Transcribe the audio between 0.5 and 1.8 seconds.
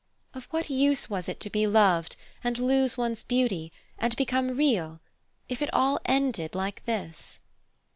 use was it to be